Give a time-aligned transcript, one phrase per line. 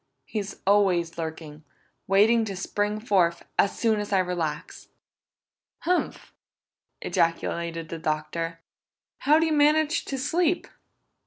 [0.25, 1.63] He's always lurking,
[2.07, 4.87] waiting to spring forth, as soon as I relax!"
[5.81, 6.33] "Humph!"
[7.03, 8.61] ejaculated the Doctor.
[9.19, 10.67] "How do you manage to sleep?"